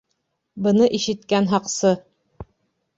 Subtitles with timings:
[0.67, 1.95] Быны ишеткән һаҡсы: